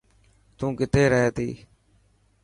[0.57, 1.49] تو ڪٿي رهي ٿي.